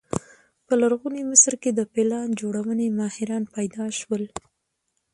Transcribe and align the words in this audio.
په 0.65 0.73
لرغوني 0.81 1.21
مصر 1.31 1.53
کې 1.61 1.71
د 1.73 1.81
پلان 1.93 2.27
جوړونې 2.41 2.87
ماهران 2.99 3.43
پیدا 3.55 3.85
شول. 3.99 4.23